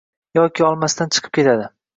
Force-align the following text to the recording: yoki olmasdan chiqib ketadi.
yoki 0.37 0.65
olmasdan 0.69 1.15
chiqib 1.19 1.37
ketadi. 1.39 1.73